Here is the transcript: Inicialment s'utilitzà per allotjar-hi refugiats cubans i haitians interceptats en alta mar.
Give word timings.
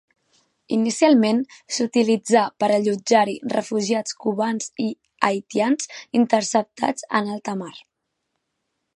Inicialment 0.75 1.41
s'utilitzà 1.75 2.45
per 2.63 2.69
allotjar-hi 2.77 3.35
refugiats 3.55 4.15
cubans 4.23 4.71
i 4.85 4.87
haitians 5.29 5.91
interceptats 6.21 7.07
en 7.21 7.29
alta 7.35 7.55
mar. 7.61 7.73